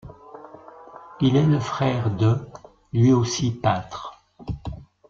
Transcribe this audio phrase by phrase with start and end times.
[1.19, 2.43] Il est le frère d',
[2.91, 4.25] lui aussi peintre.